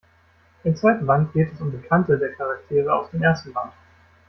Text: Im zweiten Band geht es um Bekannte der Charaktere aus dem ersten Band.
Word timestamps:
Im 0.63 0.75
zweiten 0.75 1.05
Band 1.05 1.31
geht 1.31 1.53
es 1.53 1.61
um 1.61 1.69
Bekannte 1.69 2.17
der 2.17 2.31
Charaktere 2.33 2.91
aus 2.91 3.11
dem 3.11 3.21
ersten 3.21 3.53
Band. 3.53 3.71